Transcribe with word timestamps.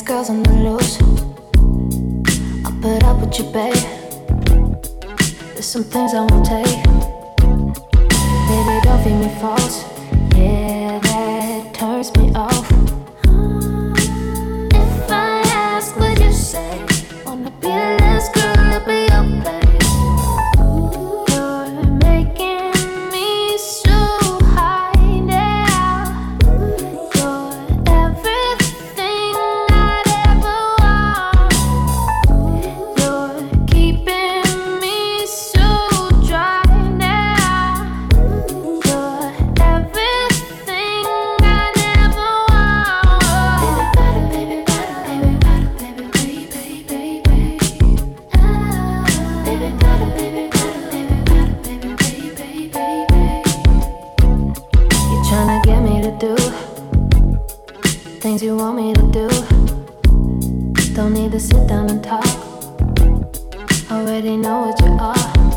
These 0.00 0.08
girls 0.08 0.30
on 0.30 0.42
the 0.42 0.52
loose. 0.54 0.98
I'll 2.64 2.72
put 2.80 3.04
up 3.04 3.20
with 3.20 3.38
you, 3.38 3.44
babe. 3.52 3.74
There's 5.52 5.66
some 5.66 5.84
things 5.84 6.14
I 6.14 6.20
won't 6.24 6.46
take. 6.46 6.82
Baby, 8.48 8.80
don't 8.82 9.04
feed 9.04 9.16
me 9.20 9.28
false. 9.42 9.89
Don't 61.00 61.14
need 61.14 61.32
to 61.32 61.40
sit 61.40 61.66
down 61.66 61.88
and 61.88 62.04
talk. 62.04 62.26
Already 63.90 64.36
know 64.36 64.66
what 64.66 64.78
you 64.82 64.98
are. 65.00 65.49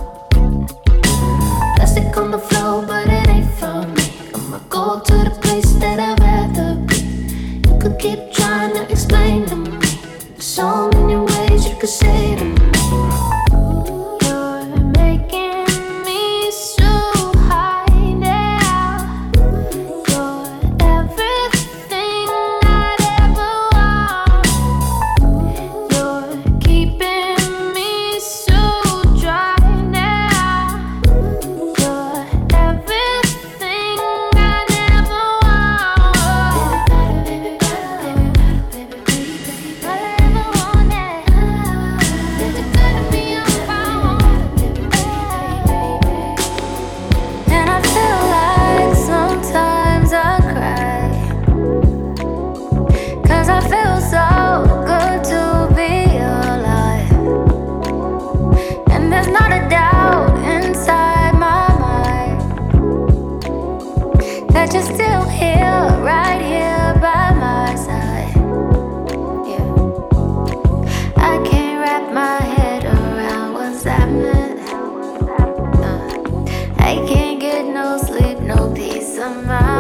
summer. 79.24 79.73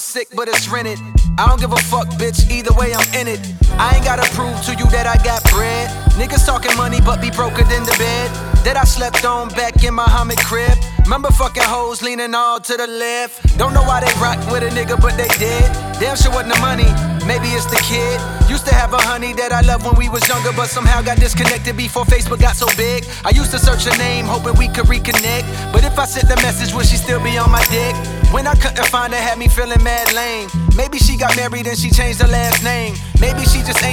Sick, 0.00 0.28
but 0.34 0.48
it's 0.48 0.68
rented. 0.68 0.98
I 1.38 1.46
don't 1.48 1.60
give 1.60 1.72
a 1.72 1.82
fuck, 1.88 2.08
bitch, 2.20 2.50
either 2.50 2.72
way 2.74 2.92
I'm 2.94 3.06
in 3.14 3.28
it. 3.28 3.40
I 3.78 3.96
ain't 3.96 4.04
gotta 4.04 4.28
prove 4.34 4.60
to 4.64 4.74
you 4.74 4.86
that 4.90 5.06
I 5.06 5.16
got 5.22 5.42
bread. 5.52 5.88
Niggas 6.20 6.44
talking 6.44 6.76
money, 6.76 7.00
but 7.00 7.20
be 7.20 7.30
broker 7.30 7.64
than 7.64 7.84
the 7.84 7.96
bed. 7.98 8.28
That 8.64 8.76
I 8.76 8.84
slept 8.84 9.24
on 9.24 9.48
back 9.50 9.84
in 9.84 9.94
my 9.94 10.04
Muhammad 10.10 10.38
crib. 10.38 10.76
Remember 11.04 11.30
fucking 11.30 11.62
hoes 11.62 12.02
leaning 12.02 12.34
all 12.34 12.60
to 12.60 12.76
the 12.76 12.86
left. 12.86 13.56
Don't 13.56 13.72
know 13.72 13.82
why 13.82 14.00
they 14.00 14.12
rock 14.20 14.38
with 14.50 14.62
a 14.62 14.70
nigga, 14.74 15.00
but 15.00 15.16
they 15.16 15.28
did. 15.38 15.64
Damn 16.00 16.16
sure 16.16 16.32
wasn't 16.32 16.54
the 16.54 16.60
money, 16.60 16.88
maybe 17.26 17.48
it's 17.56 17.66
the 17.66 17.80
kid. 17.84 18.20
Used 18.50 18.66
to 18.66 18.74
have 18.74 18.92
a 18.92 19.00
honey 19.00 19.32
that 19.34 19.52
I 19.52 19.60
loved 19.60 19.86
when 19.86 19.96
we 19.96 20.08
was 20.08 20.26
younger, 20.28 20.52
but 20.52 20.68
somehow 20.68 21.00
got 21.00 21.18
disconnected 21.18 21.76
before 21.76 22.04
Facebook 22.04 22.40
got 22.40 22.56
so 22.56 22.66
big. 22.76 23.04
I 23.24 23.30
used 23.30 23.50
to 23.52 23.58
search 23.58 23.84
her 23.84 23.96
name, 23.96 24.26
hoping 24.26 24.58
we 24.58 24.68
could 24.68 24.86
reconnect. 24.86 25.44
But 25.72 25.84
if 25.84 25.98
I 25.98 26.04
sent 26.04 26.28
the 26.28 26.36
message, 26.36 26.74
would 26.74 26.86
she 26.86 26.96
still 26.96 27.22
be 27.22 27.38
on 27.38 27.50
my 27.50 27.64
dick? 27.70 28.19
When 28.32 28.46
I 28.46 28.54
couldn't 28.54 28.86
find 28.86 29.12
her, 29.12 29.20
had 29.20 29.38
me 29.38 29.48
feeling 29.48 29.82
mad 29.82 30.12
lame. 30.12 30.48
Maybe 30.76 30.98
she 30.98 31.16
got 31.16 31.36
married 31.36 31.66
and 31.66 31.76
she 31.76 31.90
changed 31.90 32.20
her 32.22 32.28
last 32.28 32.62
name. 32.64 32.94
Maybe 33.20 33.29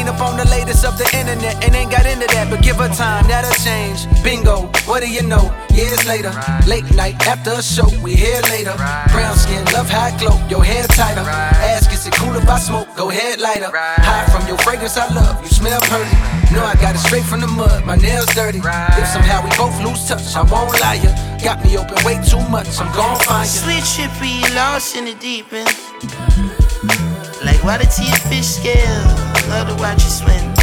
ain't 0.07 0.15
up 0.15 0.27
on 0.27 0.37
the 0.37 0.47
latest 0.49 0.85
of 0.85 0.97
the 0.97 1.05
internet 1.17 1.63
and 1.63 1.75
ain't 1.75 1.91
got 1.91 2.05
into 2.05 2.27
that. 2.27 2.47
But 2.49 2.61
give 2.61 2.77
her 2.77 2.89
time, 2.89 3.27
that'll 3.27 3.51
change. 3.63 4.07
Bingo, 4.23 4.67
what 4.87 5.01
do 5.03 5.09
you 5.09 5.23
know? 5.23 5.51
Years 5.71 6.05
later, 6.07 6.31
late 6.67 6.87
night 6.95 7.15
after 7.27 7.51
a 7.51 7.61
show, 7.61 7.87
we 8.01 8.15
here 8.15 8.41
later. 8.49 8.73
Brown 9.11 9.35
skin, 9.35 9.63
love 9.73 9.89
it 9.91 10.19
glow, 10.19 10.35
your 10.49 10.63
hair 10.63 10.83
tighter. 10.87 11.21
Ask, 11.21 11.91
is 11.91 12.07
it 12.07 12.13
cool 12.13 12.35
if 12.35 12.47
I 12.47 12.59
smoke? 12.59 12.87
Go 12.95 13.09
ahead, 13.09 13.39
lighter. 13.39 13.71
High 13.73 14.25
from 14.31 14.47
your 14.47 14.57
fragrance, 14.59 14.97
I 14.97 15.07
love. 15.13 15.41
You 15.43 15.49
smell 15.49 15.81
pretty. 15.81 16.15
Know 16.53 16.63
I 16.63 16.75
got 16.79 16.95
it 16.95 16.99
straight 16.99 17.25
from 17.25 17.41
the 17.41 17.47
mud, 17.47 17.85
my 17.85 17.95
nails 17.95 18.33
dirty. 18.33 18.59
If 18.59 19.07
somehow 19.07 19.43
we 19.43 19.51
both 19.57 19.75
lose 19.83 20.07
touch, 20.07 20.35
I 20.35 20.43
won't 20.43 20.79
lie 20.79 20.99
ya. 21.03 21.11
Got 21.43 21.63
me 21.63 21.77
open 21.77 21.97
way 22.05 22.19
too 22.23 22.41
much, 22.49 22.79
I'm 22.79 22.91
gon' 22.95 23.19
find 23.19 23.45
ya. 23.45 23.61
Sweet 23.63 23.83
trippy, 23.83 24.55
lost 24.55 24.95
in 24.95 25.05
the 25.05 25.15
deep 25.15 25.51
end. 25.51 27.06
Like 27.43 27.63
water 27.63 27.85
to 27.85 28.03
your 28.03 28.15
fish 28.29 28.47
scale, 28.47 29.05
love 29.49 29.67
to 29.69 29.75
watch 29.75 30.03
you 30.03 30.09
swim. 30.09 30.53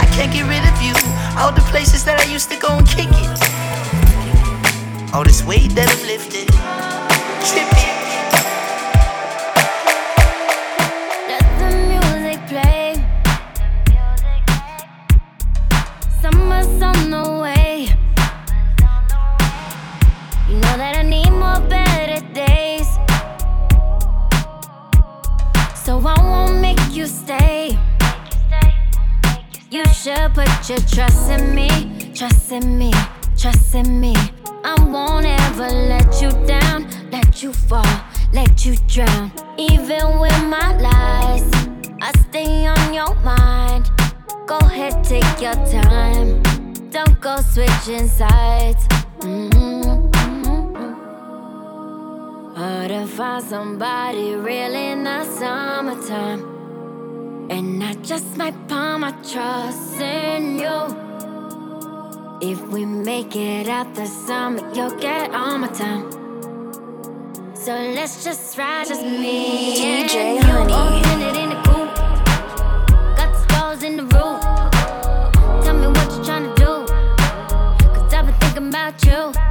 I 0.00 0.08
can't 0.12 0.32
get 0.32 0.46
rid 0.48 0.64
of 0.64 0.80
you, 0.82 0.94
all 1.38 1.52
the 1.52 1.60
places 1.70 2.04
that 2.04 2.18
I 2.18 2.24
used 2.32 2.50
to 2.50 2.58
go 2.58 2.68
and 2.76 2.86
kick 2.86 3.08
it. 3.10 3.38
All 5.14 5.24
this 5.24 5.44
weight 5.44 5.74
that 5.74 5.88
I'm 5.88 6.06
lifting. 6.06 6.48
trippy. 7.44 7.97
You 26.98 27.06
stay. 27.06 27.78
You 29.70 29.84
should 29.94 30.34
put 30.34 30.50
your 30.68 30.82
trust 30.90 31.30
in 31.30 31.54
me, 31.54 31.68
trust 32.12 32.50
in 32.50 32.76
me, 32.76 32.90
trust 33.36 33.72
in 33.76 34.00
me. 34.00 34.14
I 34.64 34.74
won't 34.82 35.24
ever 35.24 35.68
let 35.92 36.20
you 36.20 36.30
down, 36.44 36.88
let 37.12 37.40
you 37.40 37.52
fall, 37.52 37.94
let 38.32 38.66
you 38.66 38.74
drown. 38.88 39.30
Even 39.56 40.18
with 40.18 40.42
my 40.46 40.76
lies, 40.86 41.48
I 42.02 42.10
stay 42.28 42.66
on 42.66 42.92
your 42.92 43.14
mind. 43.22 43.88
Go 44.46 44.58
ahead, 44.58 45.04
take 45.04 45.40
your 45.40 45.58
time. 45.70 46.42
Don't 46.90 47.20
go 47.20 47.36
switching 47.42 48.08
sides. 48.08 48.82
Mm-hmm. 49.20 50.08
Hard 52.56 52.88
to 52.88 53.06
find 53.06 53.44
somebody 53.44 54.34
real 54.34 54.74
in 54.74 55.04
the 55.04 55.24
summertime. 55.24 56.57
And 57.50 57.82
I 57.82 57.94
just 58.02 58.36
might 58.36 58.54
put 58.68 58.98
my 58.98 59.10
trust 59.26 60.00
in 60.00 60.58
you. 60.58 60.78
If 62.42 62.60
we 62.68 62.84
make 62.84 63.34
it 63.34 63.68
out 63.68 63.94
the 63.94 64.06
summer, 64.06 64.60
you'll 64.74 64.98
get 64.98 65.32
all 65.34 65.56
my 65.56 65.68
time. 65.68 66.12
So 67.54 67.72
let's 67.72 68.22
just 68.22 68.56
ride, 68.58 68.86
just 68.86 69.02
me 69.02 69.76
DJ 69.76 70.14
and 70.14 70.44
you. 70.44 70.50
Honey. 70.50 70.72
Oh, 70.74 71.18
minute 71.18 71.36
in 71.36 71.48
the 71.48 71.56
coop. 71.64 71.94
Got 73.16 73.32
the 73.32 73.38
stars 73.48 73.82
in 73.82 73.96
the 73.96 74.04
roof. 74.04 74.40
Tell 75.64 75.74
me 75.74 75.86
what 75.86 76.08
you 76.12 76.20
tryna 76.28 76.54
do. 76.54 76.86
Cause 77.94 78.12
I've 78.12 78.26
been 78.26 78.34
thinking 78.40 78.68
about 78.68 79.04
you. 79.04 79.47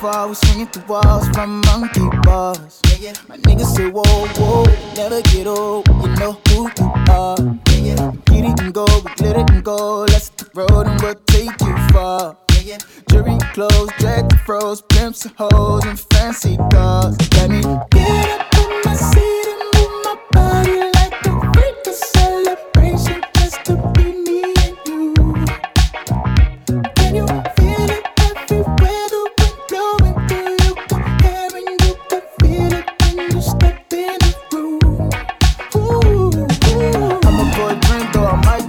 Fall. 0.00 0.28
We 0.28 0.34
swinging 0.34 0.66
through 0.68 0.86
walls 0.86 1.28
from 1.30 1.60
monkey 1.62 2.08
bars. 2.22 2.80
Yeah, 2.86 2.96
yeah. 3.00 3.12
My 3.28 3.36
niggas 3.38 3.74
say, 3.76 3.90
whoa, 3.90 4.02
whoa, 4.04 4.64
never 4.96 5.20
get 5.22 5.46
old. 5.46 5.86
You 5.88 6.08
know 6.16 6.32
who 6.48 6.70
you 6.78 6.92
are. 7.10 7.36
Yeah, 7.70 7.94
yeah. 7.94 8.12
Get 8.26 8.44
it 8.44 8.60
and 8.60 8.72
go, 8.74 8.86
we 8.86 9.26
let 9.26 9.36
it 9.36 9.50
and 9.50 9.64
go. 9.64 10.02
Let's 10.02 10.28
hit 10.28 10.38
the 10.38 10.50
road 10.54 10.86
and 10.86 11.00
we'll 11.00 11.14
take 11.26 11.60
you 11.60 11.76
far. 11.92 12.36
Yeah, 12.52 12.60
yeah. 12.64 12.78
Jury 13.10 13.38
clothes, 13.52 13.90
jack 13.98 14.28
the 14.28 14.38
froze, 14.44 14.82
pimps 14.82 15.24
and 15.24 15.34
hoes 15.36 15.84
and 15.84 15.98
fancy 15.98 16.56
cars. 16.72 17.16
Let 17.36 17.50
me 17.50 17.62
get 17.90 18.40
up 18.40 18.57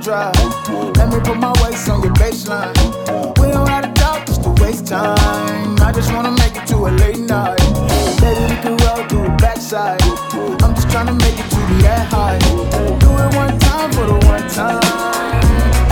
drive. 0.09 0.33
Let 0.97 1.07
me 1.13 1.19
put 1.19 1.37
my 1.37 1.53
waist 1.61 1.87
on 1.87 2.01
your 2.01 2.13
baseline. 2.13 2.73
We 3.39 3.51
don't 3.51 3.69
have 3.69 3.85
to 3.85 3.93
talk 4.01 4.25
just 4.25 4.41
to 4.41 4.49
waste 4.61 4.87
time. 4.87 5.77
I 5.87 5.91
just 5.93 6.11
wanna 6.11 6.31
make 6.31 6.55
it 6.55 6.65
to 6.71 6.77
a 6.89 6.91
late 7.01 7.19
night. 7.19 7.59
Maybe 8.21 8.41
we 8.49 8.57
can 8.63 8.75
roll 8.85 9.01
through 9.07 9.25
the 9.29 9.35
backside. 9.37 10.01
I'm 10.63 10.73
just 10.73 10.89
trying 10.89 11.09
to 11.13 11.17
make 11.25 11.37
it 11.43 11.47
to 11.53 11.61
the 11.71 11.77
air 11.93 12.05
high. 12.13 12.39
Do 13.03 13.09
it 13.23 13.31
one 13.43 13.55
time 13.59 13.91
for 13.91 14.05
the 14.11 14.17
one 14.33 14.45
time. 14.59 14.81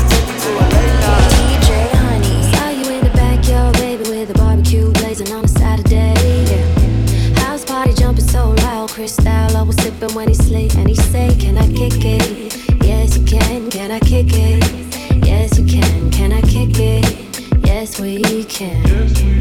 Take 0.09 0.29
it 0.33 0.39
to 0.45 0.51
a 0.63 0.65
late 0.75 0.95
night. 1.05 1.29
DJ 1.37 1.69
Honey, 2.01 2.35
saw 2.51 2.69
you 2.79 2.87
in 2.97 3.03
the 3.07 3.13
backyard, 3.13 3.73
baby, 3.77 4.03
with 4.09 4.35
barbecue 4.35 4.91
blazing 4.93 5.31
on 5.31 5.45
a 5.45 5.47
Saturday. 5.47 6.15
House 7.43 7.63
party 7.63 7.93
jumping 7.93 8.27
so 8.27 8.55
loud, 8.65 8.89
Chris 8.89 9.13
style. 9.13 9.55
I 9.55 9.61
was 9.61 9.75
sipping 9.75 10.13
when 10.15 10.27
he 10.27 10.33
sleep, 10.33 10.73
and 10.73 10.89
he 10.89 10.95
say, 10.95 11.35
Can 11.39 11.55
I 11.59 11.67
kick 11.71 12.03
it? 12.03 12.36
Can 13.87 13.95
I 13.95 13.99
kick 13.99 14.27
it? 14.33 15.25
Yes, 15.25 15.57
you 15.57 15.65
can. 15.65 16.11
Can 16.11 16.33
I 16.33 16.41
kick 16.41 16.77
it? 16.77 17.65
Yes, 17.65 18.01
we 18.01 18.43
can. 18.43 19.36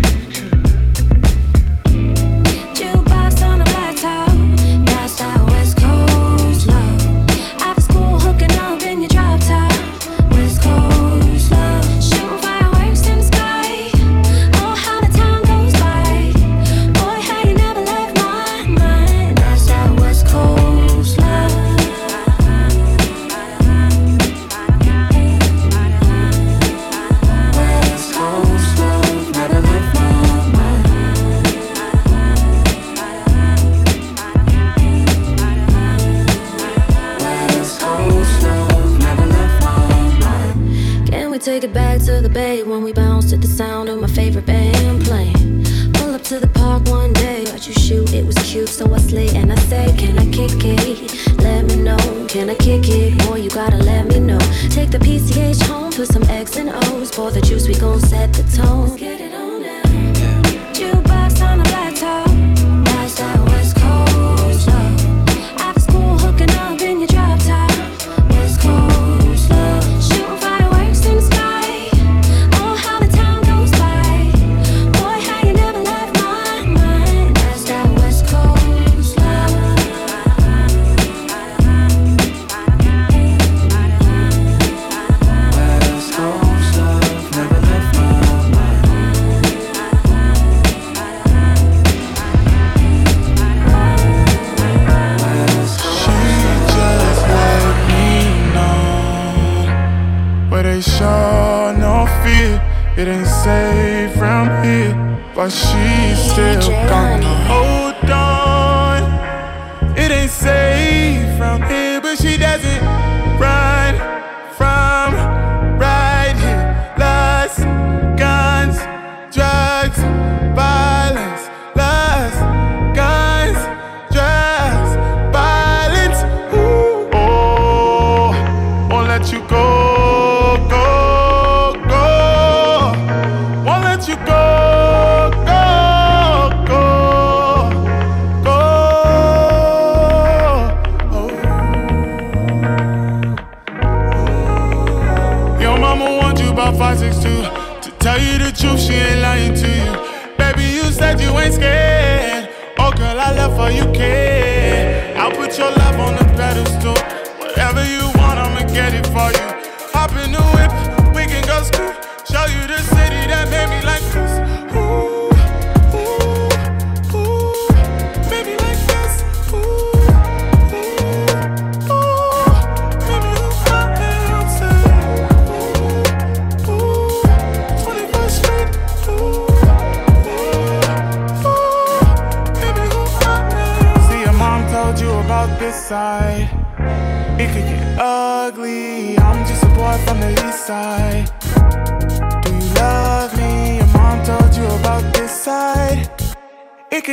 take 41.46 41.62
it 41.62 41.72
back 41.72 42.00
to 42.00 42.20
the 42.20 42.28
bay 42.28 42.64
when 42.64 42.82
we 42.82 42.92
bounced 42.92 43.30
to 43.30 43.36
the 43.36 43.46
sound 43.46 43.88
of 43.88 44.00
my 44.00 44.08
favorite 44.08 44.44
band 44.44 45.04
playing. 45.04 45.62
Pull 45.92 46.12
up 46.12 46.22
to 46.22 46.40
the 46.40 46.48
park 46.48 46.82
one 46.88 47.12
day, 47.12 47.44
but 47.44 47.64
you 47.68 47.72
shoot, 47.74 48.12
it 48.12 48.26
was 48.26 48.34
cute, 48.38 48.68
so 48.68 48.92
I 48.92 48.98
slid 48.98 49.32
and 49.36 49.52
I 49.52 49.56
say, 49.70 49.94
Can 49.96 50.18
I 50.18 50.24
kick 50.32 50.50
it? 50.64 51.38
Let 51.38 51.66
me 51.66 51.76
know, 51.76 52.26
can 52.26 52.50
I 52.50 52.56
kick 52.56 52.88
it? 52.88 53.16
Boy, 53.28 53.36
you 53.36 53.50
gotta 53.50 53.76
let 53.76 54.08
me 54.08 54.18
know. 54.18 54.40
Take 54.70 54.90
the 54.90 54.98
PCH 54.98 55.62
home, 55.68 55.92
put 55.92 56.08
some 56.08 56.24
X 56.24 56.56
and 56.56 56.70
O's, 56.86 57.12
pour 57.12 57.30
the 57.30 57.40
juice, 57.40 57.68
we 57.68 57.74
gon' 57.74 58.00
set 58.00 58.32
the 58.32 58.42
tone. 58.56 58.88
Let's 58.88 58.96
get 58.96 59.20
it 59.20 59.32
on. 59.32 59.45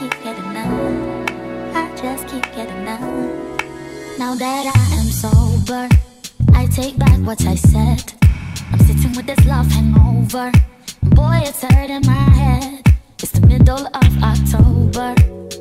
keep 0.00 0.22
getting. 0.24 0.56
I 1.76 1.94
just 1.94 2.26
keep 2.26 2.42
getting. 2.54 2.84
Now 4.18 4.34
that 4.34 4.64
I 4.74 4.94
am 4.96 5.08
sober, 5.22 5.88
I 6.54 6.64
take 6.68 6.96
back 6.98 7.18
what 7.18 7.44
I 7.44 7.54
said. 7.54 8.14
I'm 8.72 8.78
sitting 8.78 9.14
with 9.14 9.26
this 9.26 9.44
love 9.44 9.66
hangover. 9.66 10.52
Boy, 11.02 11.42
it's 11.44 11.62
hurting 11.62 12.06
my 12.06 12.24
head. 12.40 12.82
It's 13.18 13.32
the 13.32 13.46
middle 13.46 13.86
of 13.86 14.12
October, 14.22 15.14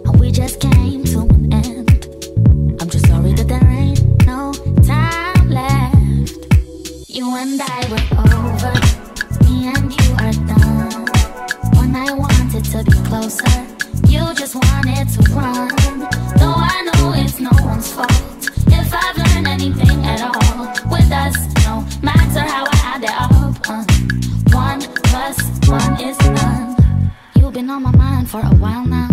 and 0.06 0.20
we 0.22 0.32
just 0.32 0.62
came 0.62 1.04
to 1.04 1.20
an 1.20 1.54
end. 1.54 2.08
I'm 2.80 2.90
just 2.90 3.08
sorry 3.08 3.34
that 3.34 3.48
there 3.50 3.70
ain't 3.70 4.26
no 4.26 4.54
time 4.88 5.50
left. 5.50 5.98
You 7.10 7.36
and 7.36 7.62
I 7.62 7.80
were 7.92 8.08
over, 8.24 8.74
me 9.44 9.68
and 9.68 9.92
you 10.00 10.10
are 10.24 10.36
done. 10.48 11.08
When 11.76 11.94
I 11.94 12.14
wanted 12.14 12.64
to 12.64 12.84
be 12.86 12.98
closer 13.10 13.69
just 14.50 14.66
wanted 14.68 15.08
to 15.10 15.34
run. 15.34 16.00
Though 16.38 16.56
I 16.56 16.82
know 16.86 17.14
it's 17.16 17.40
no 17.40 17.52
one's 17.62 17.92
fault. 17.92 18.12
If 18.68 18.94
I've 18.94 19.18
learned 19.18 19.48
anything 19.48 20.04
at 20.06 20.22
all, 20.22 20.68
with 20.90 21.12
us, 21.12 21.36
no 21.66 21.86
matter 22.02 22.40
how 22.40 22.66
I 22.66 22.78
add 22.84 23.04
it 23.04 23.12
up, 23.12 23.70
um, 23.70 23.86
one 24.52 24.82
plus 25.04 25.38
one 25.68 26.02
is 26.02 26.18
none. 26.20 27.12
You've 27.36 27.54
been 27.54 27.70
on 27.70 27.84
my 27.84 27.92
mind 27.92 28.30
for 28.30 28.40
a 28.40 28.56
while 28.56 28.86
now. 28.86 29.10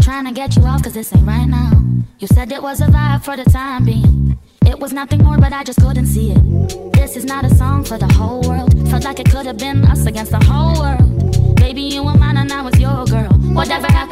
Trying 0.00 0.24
to 0.26 0.32
get 0.32 0.56
you 0.56 0.62
off, 0.62 0.82
cause 0.82 0.94
this 0.94 1.14
ain't 1.14 1.26
right 1.26 1.46
now. 1.46 1.72
You 2.18 2.26
said 2.28 2.50
it 2.50 2.62
was 2.62 2.80
a 2.80 2.86
vibe 2.86 3.22
for 3.22 3.36
the 3.36 3.44
time 3.44 3.84
being. 3.84 4.38
It 4.64 4.78
was 4.78 4.92
nothing 4.92 5.22
more, 5.22 5.36
but 5.36 5.52
I 5.52 5.62
just 5.62 5.80
couldn't 5.80 6.06
see 6.06 6.30
it. 6.30 6.92
This 6.94 7.16
is 7.16 7.24
not 7.24 7.44
a 7.44 7.54
song 7.54 7.84
for 7.84 7.98
the 7.98 8.10
whole 8.14 8.40
world. 8.48 8.72
Felt 8.88 9.04
like 9.04 9.20
it 9.20 9.30
could 9.30 9.46
have 9.46 9.58
been 9.58 9.84
us 9.84 10.06
against 10.06 10.30
the 10.32 10.42
whole 10.42 10.80
world. 10.80 11.56
Baby, 11.56 11.82
you 11.82 12.02
were 12.02 12.14
mine 12.14 12.38
and 12.38 12.50
I 12.50 12.62
was 12.62 12.78
your 12.80 13.04
girl. 13.04 13.32
Whatever 13.52 13.86
happened. 13.88 14.09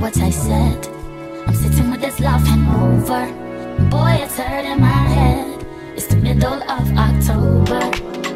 what 0.00 0.16
I 0.18 0.30
said. 0.30 0.86
I'm 1.46 1.54
sitting 1.54 1.90
with 1.90 2.00
this 2.00 2.20
love 2.20 2.42
hangover 2.46 3.26
Boy, 3.88 4.18
it's 4.20 4.36
hurting 4.36 4.80
my 4.80 4.86
head. 4.86 5.64
It's 5.94 6.06
the 6.06 6.16
middle 6.16 6.62
of 6.62 6.96
October 6.96 7.80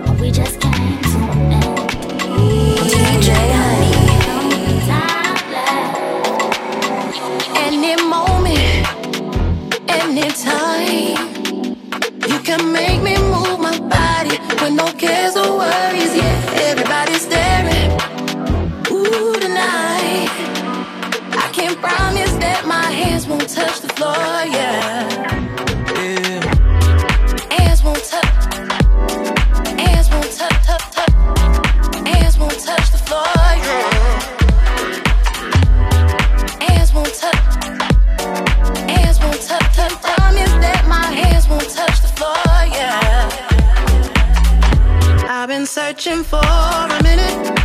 And 0.07 0.21
we 0.21 0.31
just 0.31 0.61
came 0.61 1.03
to 1.03 1.19
an 1.19 1.53
end. 1.53 1.79
DJ 2.93 3.31
Honey 3.59 4.11
Any 7.67 7.97
moment, 8.05 8.87
any 9.89 10.31
time 10.31 11.77
You 12.29 12.39
can 12.41 12.73
make 12.73 13.03
me 13.03 13.17
move 13.19 13.61
my 13.61 13.79
body 13.79 14.39
With 14.63 14.75
no 14.75 14.93
cares 14.93 15.37
or 15.37 15.59
worries, 15.59 16.15
yeah. 16.17 16.70
promise 21.81 22.33
that 22.45 22.67
my 22.67 22.91
hands 22.91 23.27
won't 23.27 23.49
touch 23.49 23.81
the 23.81 23.89
floor, 23.97 24.15
yeah. 24.57 25.09
Hands 27.57 27.83
won't 27.83 28.05
touch. 28.05 28.55
Hands 29.81 30.11
won't 30.11 30.33
touch, 30.39 30.59
touch, 30.69 30.87
touch. 30.97 31.13
Hands 32.07 32.39
won't 32.39 32.59
touch 32.69 32.91
the 32.93 32.99
floor, 33.07 33.25
yeah. 33.67 33.91
Hands 36.69 36.91
won't 36.95 37.15
touch. 37.15 37.45
Hands 38.91 39.19
won't 39.21 39.41
touch, 39.49 39.77
touch. 39.77 39.95
Promise 40.03 40.55
that 40.65 40.85
my 40.89 41.07
hands 41.21 41.49
won't 41.49 41.71
touch 41.71 42.03
the 42.03 42.09
floor, 42.17 42.45
yeah. 42.77 43.31
I've 45.29 45.49
been 45.49 45.67
searching 45.67 46.23
for 46.25 46.39
a 46.39 47.03
minute. 47.03 47.60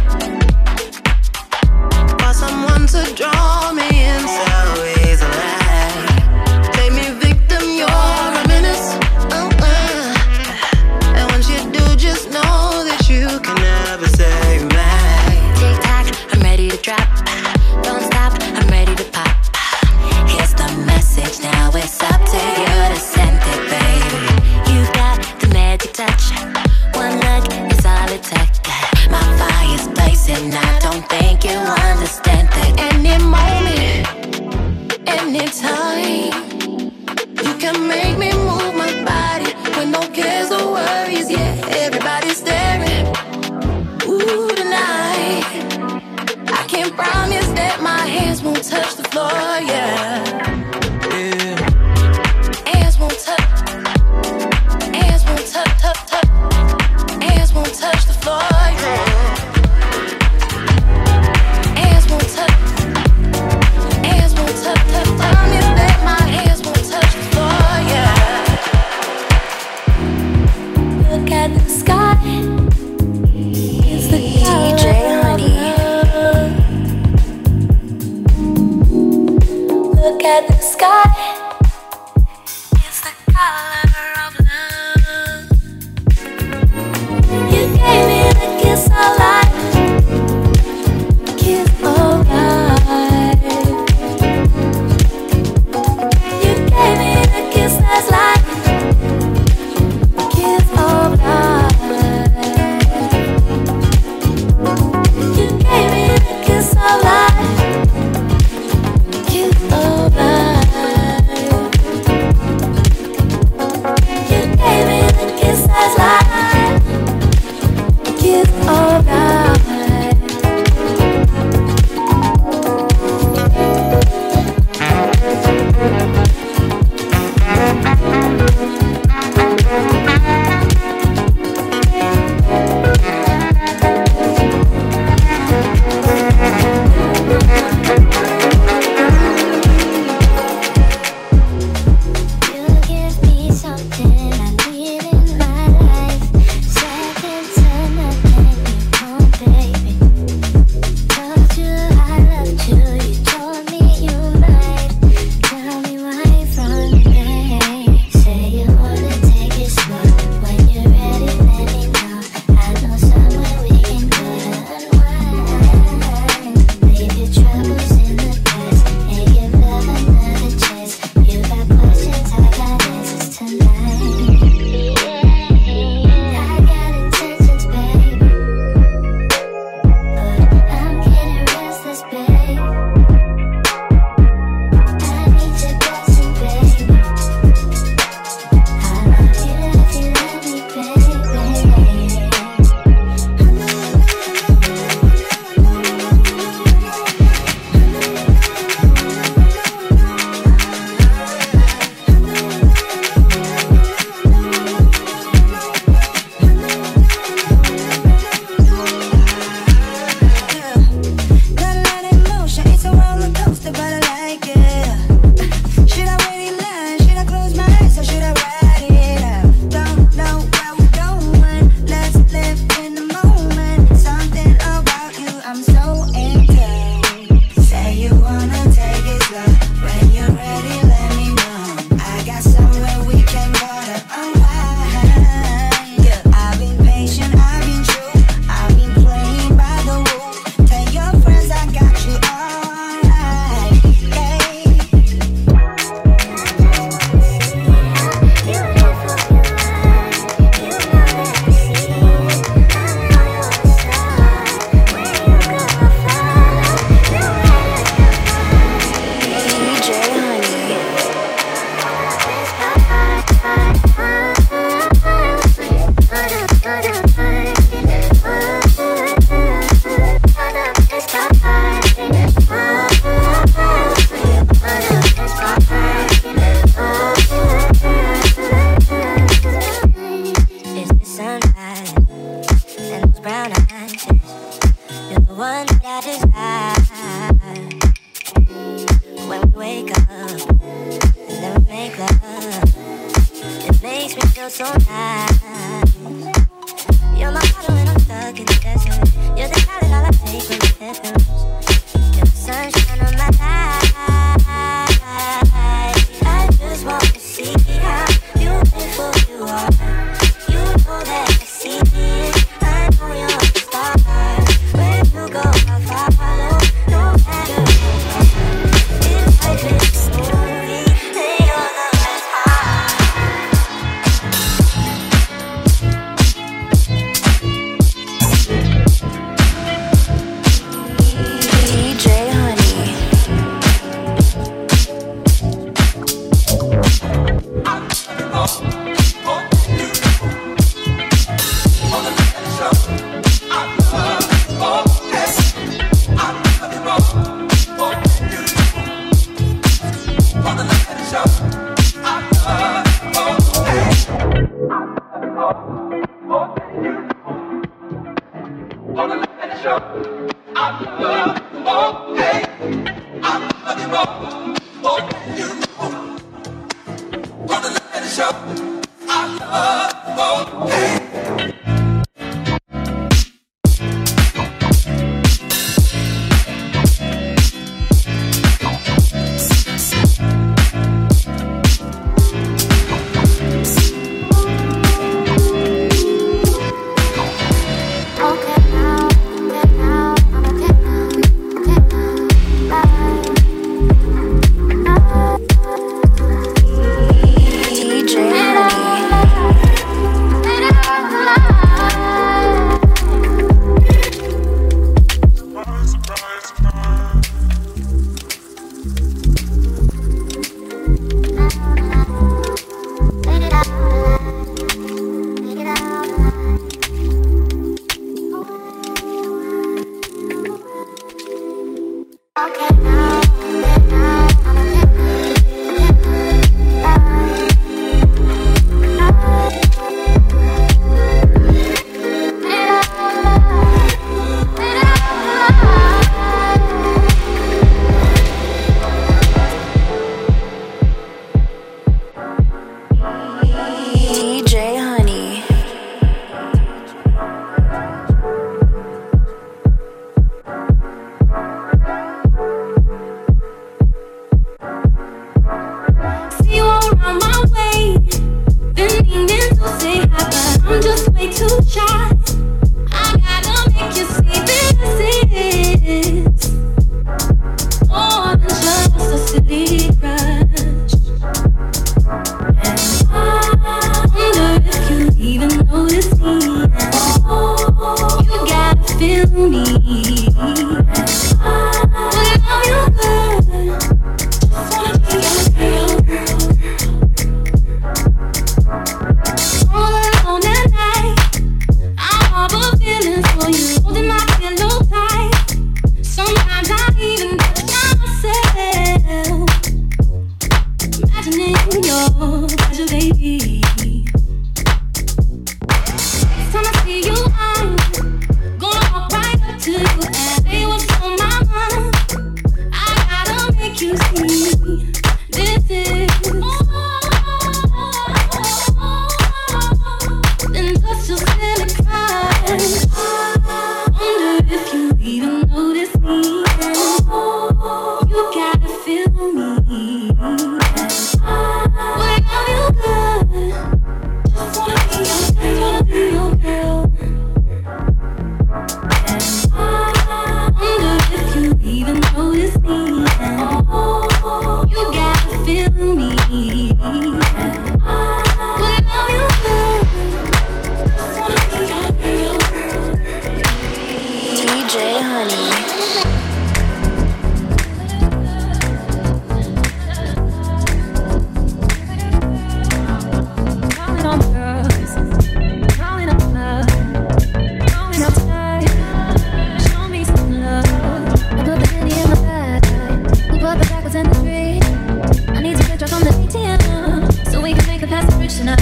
I 574.36 575.42
need 575.42 575.58
to 575.58 575.64
get 575.64 575.80
drunk 575.80 575.94
on 575.94 576.02
the 576.04 576.10
ATM 576.10 577.32
so 577.32 577.42
we 577.42 577.54
can 577.54 577.66
make 577.68 577.82
it 577.82 577.90
past 577.90 578.10
bridge 578.18 578.36
tonight. 578.36 578.60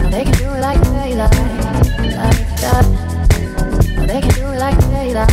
Now 0.00 0.08
they 0.10 0.24
can 0.24 0.32
do 0.38 0.44
it 0.44 0.60
like 0.60 0.80
daylight, 0.82 1.34
like, 2.00 2.42
that. 2.62 2.86
Now 3.96 4.06
they 4.06 4.20
can 4.20 4.34
do 4.34 4.46
it 4.46 4.58
like 4.58 4.78
daylight, 4.78 5.32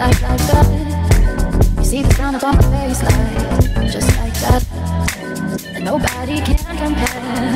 like, 0.00 0.22
like 0.22 0.42
that. 0.50 0.66
You 1.78 1.84
see 1.84 2.02
the 2.02 2.14
sun 2.14 2.34
upon 2.34 2.56
my 2.56 2.62
face, 2.62 3.02
like 3.02 3.90
just 3.92 4.10
like 4.18 4.34
that. 4.44 4.62
And 5.74 5.84
nobody 5.84 6.40
can 6.40 6.56
compare. 6.56 7.55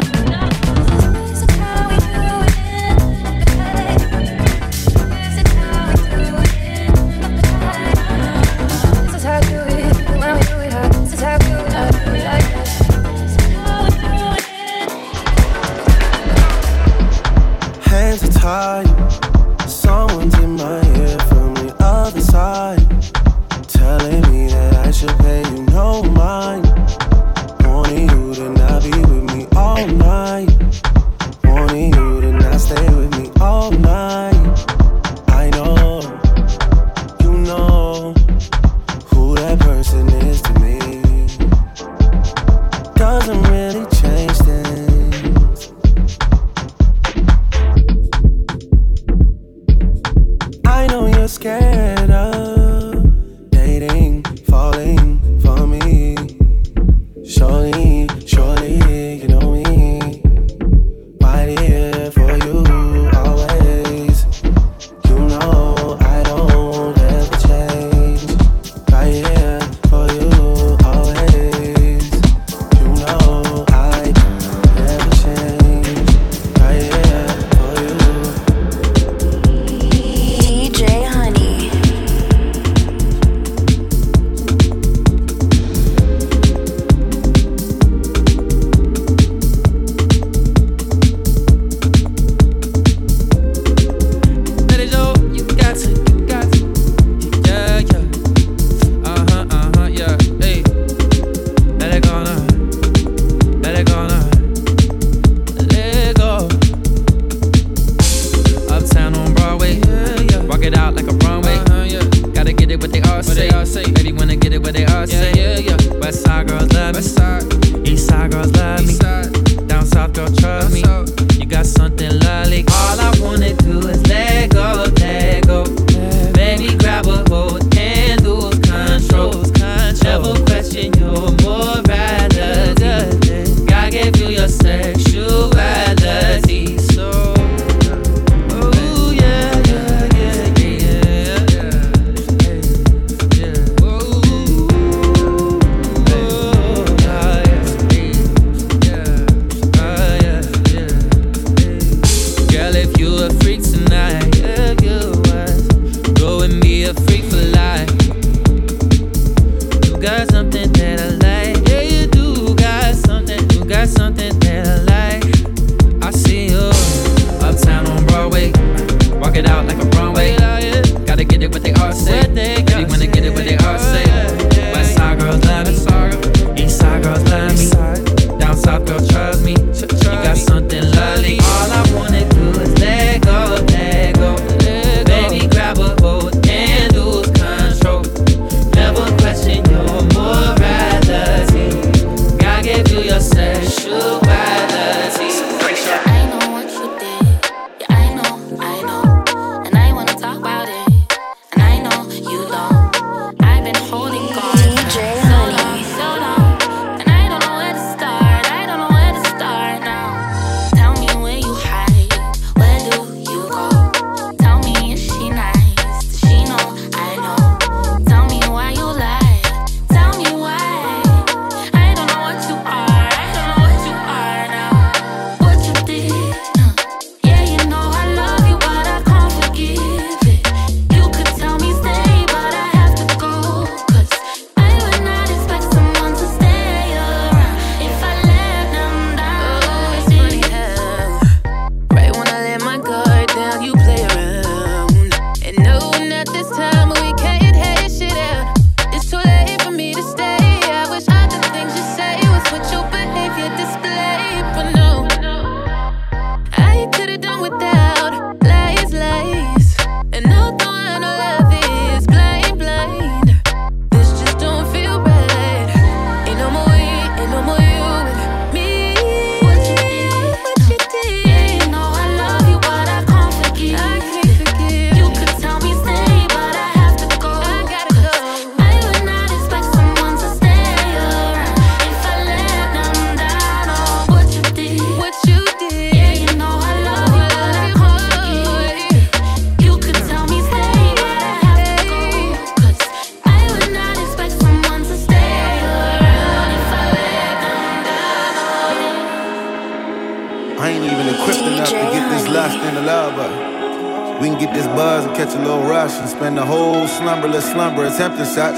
I 300.60 300.68
ain't 300.68 300.84
even 300.84 301.08
equipped 301.08 301.40
enough 301.40 301.70
to 301.70 301.74
get 301.74 302.10
this 302.10 302.28
lust 302.28 302.58
in 302.58 302.74
the 302.74 302.82
love, 302.82 303.16
but 303.16 304.20
we 304.20 304.28
can 304.28 304.38
get 304.38 304.52
this 304.52 304.66
buzz 304.66 305.06
and 305.06 305.16
catch 305.16 305.34
a 305.34 305.38
little 305.38 305.62
rush 305.62 305.92
and 305.92 306.06
spend 306.06 306.36
the 306.36 306.44
whole 306.44 306.86
slumberless 306.86 307.50
slumber 307.50 307.86
attempting 307.86 308.26
such. 308.26 308.56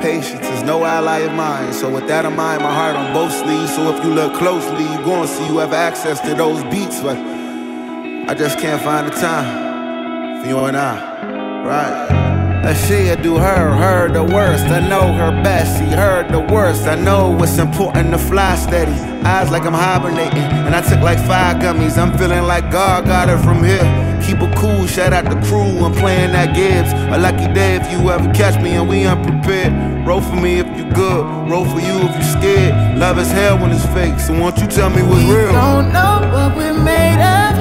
Patience 0.00 0.46
is 0.46 0.62
no 0.62 0.84
ally 0.84 1.18
of 1.18 1.32
mine, 1.32 1.72
so 1.72 1.92
with 1.92 2.06
that 2.06 2.24
in 2.24 2.36
mind, 2.36 2.62
my 2.62 2.72
heart 2.72 2.94
on 2.94 3.12
both 3.12 3.32
sleeves. 3.32 3.74
So 3.74 3.92
if 3.92 4.04
you 4.04 4.14
look 4.14 4.34
closely, 4.34 4.84
you 4.84 5.04
gon' 5.04 5.26
see 5.26 5.44
you 5.48 5.58
have 5.58 5.72
access 5.72 6.20
to 6.20 6.32
those 6.32 6.62
beats, 6.70 7.00
but 7.00 7.18
I 7.18 8.34
just 8.38 8.60
can't 8.60 8.80
find 8.80 9.08
the 9.08 9.16
time 9.16 10.42
for 10.42 10.48
you 10.48 10.58
and 10.58 10.76
I, 10.76 11.64
right? 11.66 12.21
And 12.64 12.78
she'll 12.78 13.20
do 13.20 13.38
her, 13.38 13.74
her 13.74 14.08
the 14.08 14.22
worst. 14.22 14.66
I 14.66 14.78
know 14.88 15.12
her 15.12 15.32
best, 15.42 15.78
she 15.78 15.86
heard 15.86 16.28
the 16.28 16.38
worst. 16.38 16.86
I 16.86 16.94
know 16.94 17.36
it's 17.42 17.58
important 17.58 18.12
to 18.12 18.18
fly 18.18 18.54
steady. 18.54 18.92
Eyes 19.26 19.50
like 19.50 19.64
I'm 19.64 19.74
hibernating. 19.74 20.46
And 20.66 20.74
I 20.74 20.80
took 20.80 21.00
like 21.00 21.18
five 21.18 21.56
gummies. 21.56 21.98
I'm 21.98 22.16
feeling 22.16 22.44
like 22.44 22.70
God 22.70 23.06
got 23.06 23.28
her 23.28 23.38
from 23.38 23.64
here. 23.64 23.82
Keep 24.24 24.42
it 24.42 24.56
cool, 24.56 24.86
shout 24.86 25.12
out 25.12 25.24
the 25.24 25.40
crew. 25.48 25.84
I'm 25.84 25.92
playing 25.92 26.30
that 26.32 26.54
Gibbs. 26.54 26.92
A 27.12 27.18
lucky 27.18 27.52
day 27.52 27.74
if 27.74 27.90
you 27.90 28.10
ever 28.10 28.32
catch 28.32 28.62
me 28.62 28.70
and 28.76 28.88
we 28.88 29.06
unprepared. 29.06 30.06
Roll 30.06 30.20
for 30.20 30.36
me 30.36 30.60
if 30.60 30.68
you 30.76 30.84
good, 30.92 31.50
roll 31.50 31.64
for 31.64 31.80
you 31.80 31.98
if 32.06 32.14
you 32.16 32.22
scared. 32.22 32.96
Love 32.96 33.18
is 33.18 33.30
hell 33.32 33.58
when 33.58 33.72
it's 33.72 33.86
fake, 33.86 34.20
so 34.20 34.38
won't 34.38 34.58
you 34.58 34.68
tell 34.68 34.90
me 34.90 35.02
what's 35.02 35.24
we 35.24 35.34
real? 35.34 35.52
Don't 35.52 35.92
know 35.92 36.30
what 36.32 36.56
we're 36.56 36.74
made 36.74 37.18
of. 37.18 37.56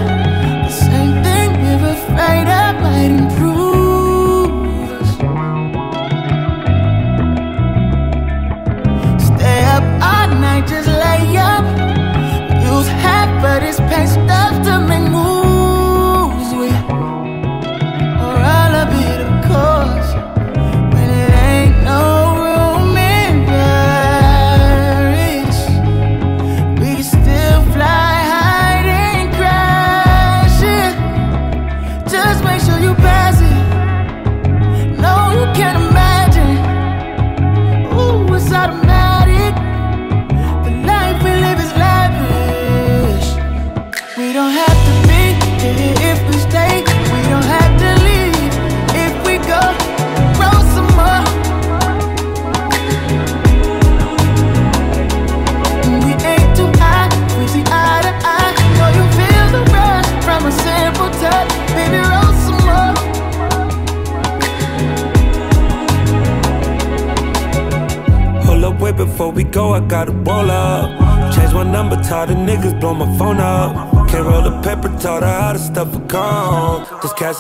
The 0.66 0.72
same 0.72 1.24
thing 1.24 1.50
we're 1.62 1.92
afraid 1.92 2.48
of 2.48 2.82
of 13.44 13.62
this 13.62 13.80
paint 13.80 14.10
stuff 14.10 14.64
to 14.64 14.80
make 14.88 15.10
moves 15.10 15.31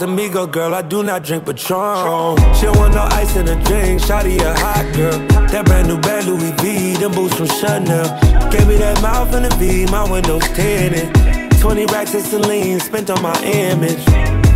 Casamigo 0.02 0.52
girl, 0.52 0.74
I 0.74 0.82
do 0.82 1.04
not 1.04 1.24
drink 1.24 1.46
Patron. 1.46 2.36
She 2.56 2.66
don't 2.66 2.76
want 2.76 2.96
no 2.96 3.04
ice 3.12 3.36
in 3.36 3.46
her 3.46 3.54
drink, 3.66 4.02
shawty 4.02 4.40
a 4.42 4.52
hot 4.58 4.92
girl. 4.96 5.20
That 5.54 5.66
brand 5.66 5.90
new 5.90 6.02
bag 6.02 6.26
Louis 6.26 6.54
V, 6.58 6.98
them 6.98 7.12
boots 7.12 7.36
from 7.36 7.46
Chanel. 7.46 8.10
Gave 8.50 8.68
me 8.68 8.78
that 8.78 9.00
mouth 9.04 9.32
in 9.36 9.44
the 9.44 9.54
V, 9.62 9.86
my 9.92 10.10
windows 10.10 10.42
tinted. 10.58 11.14
20 11.62 11.86
racks 11.94 12.16
of 12.16 12.24
Celine 12.24 12.80
spent 12.80 13.12
on 13.12 13.22
my 13.22 13.38
image. 13.44 14.02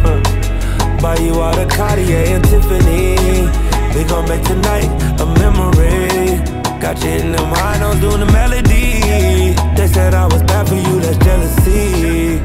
Huh. 0.02 0.18
Buy 1.00 1.18
you 1.18 1.39
all 1.39 1.54
the 1.54 1.68
Cartier 1.70 2.26
and 2.26 2.43
Tiffany. 2.43 3.46
We 3.93 4.04
gon' 4.10 4.28
make 4.28 4.41
tonight 4.50 4.89
a 5.22 5.28
memory. 5.38 6.41
Got 6.82 7.04
you 7.04 7.22
in 7.22 7.34
them 7.34 7.54
high 7.54 7.78
notes 7.78 8.00
doing 8.00 8.22
the 8.22 8.32
melody. 8.34 9.54
They 9.78 9.88
said 9.93 10.16
I 10.16 10.26
was 10.26 10.41
bad 10.41 10.68
for 10.68 10.74
you, 10.74 11.00
that's 11.02 11.24
jealousy. 11.24 12.39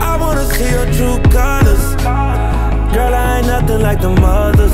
I 0.00 0.16
wanna 0.16 0.46
see 0.46 0.70
your 0.70 0.86
true 0.96 1.20
colors. 1.30 2.45
Girl, 2.96 3.14
I 3.14 3.36
ain't 3.36 3.46
nothing 3.46 3.82
like 3.82 4.00
the 4.00 4.08
others. 4.08 4.72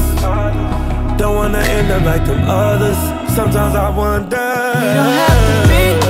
Don't 1.18 1.34
wanna 1.34 1.58
end 1.58 1.90
up 1.90 2.04
like 2.04 2.24
them 2.24 2.48
others. 2.48 2.96
Sometimes 3.34 3.74
I 3.74 3.90
wonder. 3.90 4.36
We 4.78 4.86
don't 4.98 5.16
have 5.22 5.40
to 5.42 5.68
be 5.68 6.01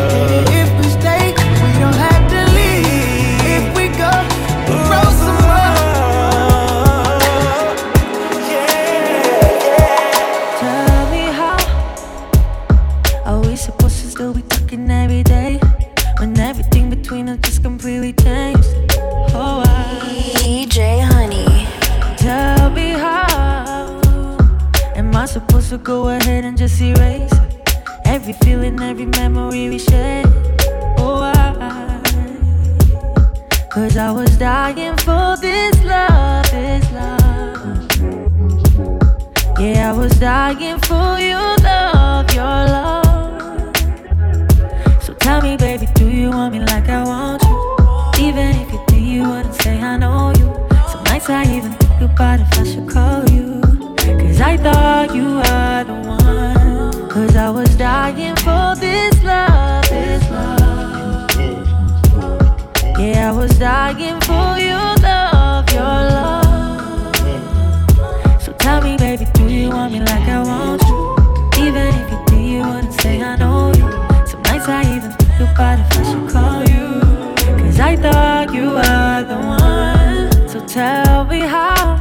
If 75.41 75.59
I 75.59 76.05
should 76.05 76.29
call 76.31 76.61
you. 76.69 77.35
Cause 77.63 77.81
I 77.81 77.97
thought 77.97 78.55
you 78.55 78.71
were 78.71 79.25
the 79.31 79.39
one. 79.39 80.49
So 80.49 80.65
tell 80.67 81.25
me 81.25 81.41
how. 81.41 81.97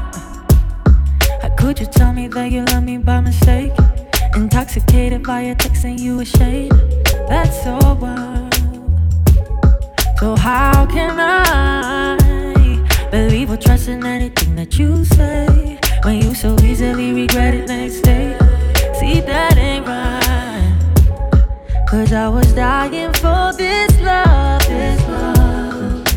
How 1.41 1.49
could 1.57 1.79
you 1.79 1.85
tell 1.85 2.13
me 2.13 2.27
that 2.27 2.51
you 2.51 2.65
love 2.65 2.83
me 2.83 2.97
by 2.97 3.21
mistake? 3.21 3.71
Intoxicated 4.35 5.23
by 5.23 5.41
your 5.41 5.55
text 5.55 5.85
and 5.85 5.99
you 5.99 6.19
a 6.19 6.25
shade. 6.25 6.71
That's 7.29 7.63
so 7.63 7.77
wild. 7.99 8.53
So 10.19 10.35
how 10.35 10.85
can 10.85 11.19
I 11.19 12.17
believe 13.09 13.49
or 13.51 13.57
trust 13.57 13.87
in 13.87 14.05
anything 14.05 14.55
that 14.55 14.77
you 14.77 15.03
say 15.03 15.79
when 16.03 16.21
you 16.21 16.35
so 16.35 16.55
easily 16.61 17.13
regret 17.13 17.55
it 17.55 17.67
next 17.67 18.01
day? 18.01 18.37
See 18.99 19.21
that 19.21 19.57
ain't 19.57 19.87
right. 19.87 20.20
Cause 21.91 22.13
I 22.13 22.29
was 22.29 22.53
dying 22.53 23.11
for 23.11 23.51
this 23.57 23.99
love, 23.99 24.61
this 24.61 25.07
love. 25.09 26.07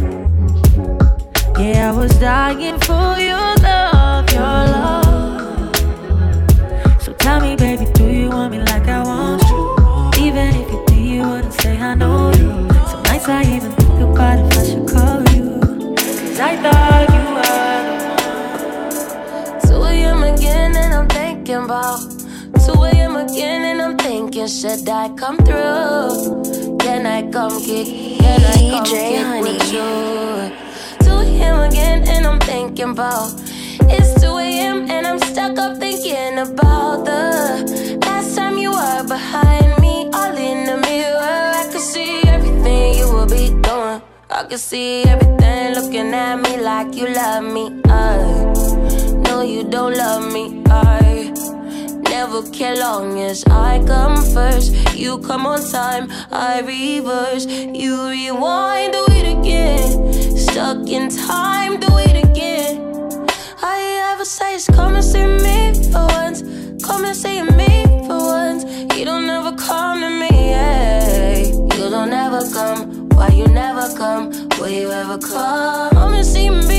Yeah, 1.58 1.90
I 1.90 1.92
was 1.92 2.16
dying 2.20 2.78
for 2.78 3.18
your 3.18 3.56
love, 3.56 4.30
your 4.30 4.40
love. 4.70 5.76
So 7.02 7.12
tell 7.14 7.40
me, 7.40 7.56
baby, 7.56 7.86
do 7.94 8.04
you 8.06 8.28
want 8.28 8.52
me 8.52 8.60
like 8.60 8.86
I 8.86 9.02
want 9.02 9.42
you? 9.50 9.74
Even 10.24 10.54
if 10.54 10.70
you 10.70 10.84
think 10.86 11.08
you 11.08 11.28
wouldn't 11.28 11.52
say 11.54 11.76
I 11.76 11.96
know 11.96 12.30
you. 12.34 12.68
Some 12.86 13.02
nights 13.02 13.28
I 13.28 13.42
even 13.42 13.72
think 13.72 14.00
about 14.00 14.38
if 14.38 14.56
I 14.56 14.64
should 14.64 14.86
call 14.88 15.22
you. 15.34 15.58
Cause 15.96 16.38
I 16.38 16.54
thought 16.62 17.10
you 17.16 17.24
were 17.34 17.82
the 19.58 19.78
one. 19.80 19.82
2 19.82 19.86
a.m. 19.90 20.22
again, 20.22 20.76
and 20.76 20.94
I'm 20.94 21.08
thinking 21.08 21.64
about. 21.64 22.13
2 22.84 22.90
a.m. 22.90 23.16
again, 23.16 23.62
and 23.64 23.80
I'm 23.80 23.96
thinking, 23.96 24.46
should 24.46 24.86
I 24.88 25.08
come 25.14 25.38
through? 25.38 26.76
Can 26.80 27.06
I 27.06 27.22
come 27.30 27.58
kick? 27.62 27.86
Can 28.18 28.40
I 28.44 28.70
come 28.70 28.84
DJ 28.84 28.90
kick 28.90 29.26
Honey. 29.26 29.52
with 29.52 29.72
you? 29.72 31.06
2 31.06 31.10
a.m. 31.10 31.60
again, 31.70 32.06
and 32.06 32.26
I'm 32.26 32.38
thinking 32.40 32.90
about. 32.90 33.32
It's 33.88 34.20
2 34.20 34.36
a.m. 34.36 34.90
and 34.90 35.06
I'm 35.06 35.18
stuck 35.18 35.56
up 35.58 35.78
thinking 35.78 36.38
about 36.38 37.06
the 37.06 37.98
last 38.04 38.36
time 38.36 38.58
you 38.58 38.70
were 38.72 39.04
behind 39.08 39.80
me, 39.80 40.10
all 40.12 40.36
in 40.36 40.66
the 40.66 40.76
mirror. 40.86 41.52
I 41.60 41.66
could 41.72 41.80
see 41.80 42.20
everything 42.26 42.98
you 42.98 43.06
will 43.10 43.26
be 43.26 43.48
doing. 43.62 44.02
I 44.30 44.44
could 44.48 44.60
see 44.60 45.04
everything 45.04 45.74
looking 45.74 46.12
at 46.12 46.36
me 46.36 46.60
like 46.60 46.94
you 46.94 47.08
love 47.08 47.44
me. 47.44 47.80
Uh, 47.88 48.52
I 48.52 49.22
know 49.24 49.40
you 49.40 49.64
don't 49.64 49.96
love 49.96 50.30
me. 50.32 50.62
I 50.66 51.03
never 52.26 52.50
care 52.50 52.76
long 52.76 53.20
as 53.20 53.44
I 53.50 53.84
come 53.86 54.16
first. 54.32 54.72
You 54.94 55.18
come 55.18 55.46
on 55.46 55.60
time, 55.70 56.10
I 56.32 56.60
reverse. 56.60 57.44
You 57.44 58.08
rewind, 58.08 58.94
do 58.94 59.04
it 59.10 59.26
again. 59.38 59.88
Stuck 60.34 60.88
in 60.88 61.10
time, 61.10 61.80
do 61.80 61.90
it 61.98 62.16
again. 62.24 62.78
All 63.62 63.78
you 63.86 63.96
ever 64.12 64.24
say 64.24 64.54
is 64.54 64.66
come 64.66 64.94
and 64.94 65.04
see 65.04 65.26
me 65.26 65.58
for 65.92 66.06
once. 66.20 66.40
Come 66.82 67.04
and 67.04 67.16
see 67.16 67.42
me 67.42 67.72
for 68.06 68.20
once. 68.36 68.64
You 68.96 69.04
don't 69.04 69.28
ever 69.28 69.52
come 69.56 70.00
to 70.00 70.08
me, 70.08 70.30
yeah. 70.32 71.46
You 71.76 71.90
don't 71.94 72.12
ever 72.12 72.42
come. 72.54 73.08
Why 73.10 73.28
you 73.28 73.46
never 73.48 73.86
come? 73.98 74.30
Will 74.58 74.70
you 74.70 74.90
ever 74.90 75.18
come? 75.18 75.90
Come 75.90 76.14
and 76.14 76.26
see 76.26 76.48
me 76.48 76.73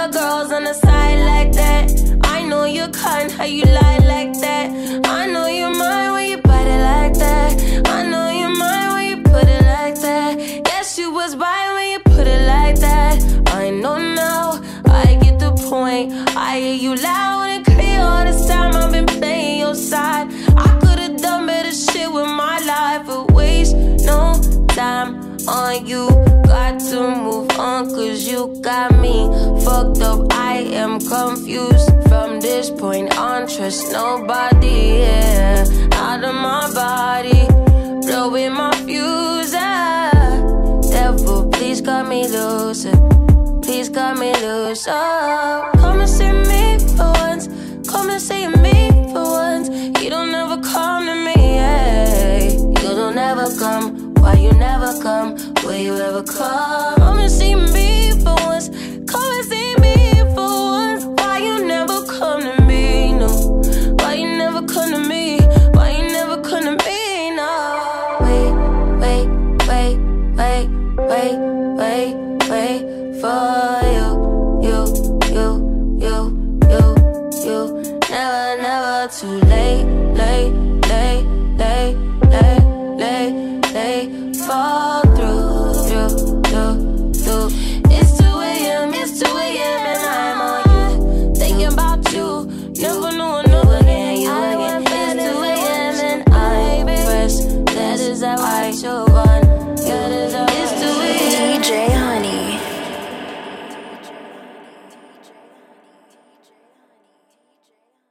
your 0.00 0.08
girls 0.08 0.50
on 0.50 0.64
the 0.64 0.72
side 0.72 1.18
like 1.26 1.52
that. 1.52 1.86
I 2.24 2.42
know 2.46 2.64
you're 2.64 2.88
kind, 2.88 3.30
how 3.30 3.44
you 3.44 3.64
lie 3.64 3.98
like 3.98 4.32
that. 4.40 4.66
I 5.04 5.26
know 5.26 5.46
you're 5.46 5.76
mine 5.76 6.12
when 6.12 6.30
you 6.30 6.38
bite 6.38 6.70
it 6.76 6.82
like 6.92 7.14
that. 7.24 7.52
I 7.86 8.08
know 8.08 8.30
you're 8.30 8.56
mine 8.62 8.92
when 8.94 9.04
you 9.10 9.22
put 9.22 9.46
it 9.46 9.62
like 9.62 9.96
that. 10.00 10.38
Yes, 10.68 10.96
you 10.98 11.12
was 11.12 11.36
right 11.36 11.74
when 11.74 11.88
you 11.92 11.98
put 12.14 12.26
it 12.26 12.46
like 12.46 12.76
that. 12.80 13.16
I 13.48 13.68
know 13.68 13.98
now, 13.98 14.62
I 14.86 15.18
get 15.22 15.38
the 15.38 15.52
point. 15.68 16.12
I 16.34 16.58
hear 16.60 16.74
you 16.74 16.94
loud 16.94 17.50
and 17.54 17.66
clear 17.66 18.00
all 18.00 18.24
this 18.24 18.46
time. 18.48 18.74
I've 18.74 18.92
been 18.92 19.06
playing 19.06 19.58
your 19.58 19.74
side. 19.74 20.28
I 20.56 20.68
could've 20.80 21.20
done 21.20 21.46
better 21.46 21.72
shit 21.72 22.10
with 22.10 22.30
my 22.42 22.58
life, 22.60 23.06
but 23.06 23.32
waste 23.32 23.76
no 23.76 24.40
time 24.68 25.29
on 25.50 25.86
you. 25.86 26.08
Got 26.46 26.80
to 26.90 27.14
move 27.14 27.50
on, 27.58 27.88
cause 27.90 28.26
you 28.26 28.56
got 28.62 28.98
me 28.98 29.28
fucked 29.64 30.00
up. 30.00 30.32
I 30.32 30.58
am 30.72 31.00
confused 31.00 31.90
from 32.08 32.40
this 32.40 32.70
point 32.70 33.16
on. 33.18 33.48
Trust 33.48 33.92
nobody, 33.92 35.00
yeah. 35.02 35.64
Out 35.92 36.24
of 36.24 36.34
my 36.34 36.70
body, 36.72 37.46
blowing 38.06 38.52
my 38.52 38.74
fuse. 38.86 39.52
Devil, 40.90 41.50
please 41.50 41.80
cut 41.80 42.06
me 42.08 42.28
loose. 42.28 42.86
Please 43.62 43.88
cut 43.88 44.18
me 44.18 44.32
loose. 44.34 44.86
Oh, 44.88 45.70
come 45.76 46.00
and 46.00 46.08
see 46.08 46.32
me 46.32 46.78
for 46.96 47.12
once. 47.24 47.48
Come 47.88 48.10
and 48.10 48.20
see 48.20 48.46
me 48.48 48.90
for 49.12 49.24
once. 49.24 49.68
You 50.02 50.10
don't 50.10 50.34
ever 50.34 50.60
come 50.62 51.06
to 51.06 51.14
me, 51.14 51.34
yeah. 51.36 52.42
You 52.52 52.94
don't 53.00 53.18
ever 53.18 53.48
come. 53.58 54.14
Why 54.14 54.34
you 54.34 54.52
never 54.52 55.00
come? 55.02 55.36
You 55.80 55.96
ever 55.96 56.22
come? 56.22 56.99